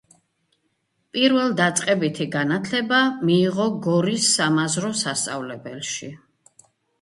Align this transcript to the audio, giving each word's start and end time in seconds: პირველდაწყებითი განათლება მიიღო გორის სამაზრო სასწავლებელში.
პირველდაწყებითი 1.17 2.27
განათლება 2.35 3.01
მიიღო 3.31 3.67
გორის 3.89 4.31
სამაზრო 4.39 4.91
სასწავლებელში. 5.03 6.11